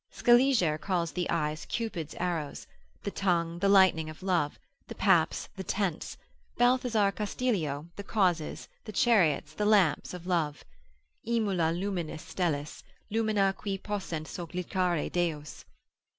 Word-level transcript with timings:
Scaliger 0.09 0.79
calls 0.79 1.11
the 1.11 1.29
eyes, 1.29 1.67
Cupid's 1.67 2.15
arrows; 2.15 2.65
the 3.03 3.11
tongue, 3.11 3.59
the 3.59 3.69
lightning 3.69 4.09
of 4.09 4.23
love; 4.23 4.57
the 4.87 4.95
paps, 4.95 5.47
the 5.55 5.63
tents: 5.63 6.17
Balthazar 6.57 7.11
Castilio, 7.11 7.87
the 7.97 8.03
causes, 8.03 8.67
the 8.85 8.91
chariots, 8.93 9.53
the 9.53 9.65
lamps 9.67 10.15
of 10.15 10.25
love, 10.25 10.65
———aemula 11.27 11.79
lumina 11.79 12.17
stellis, 12.17 12.81
Lumina 13.11 13.53
quae 13.55 13.77
possent 13.77 14.25
sollicitare 14.25 15.11
deos. 15.11 15.65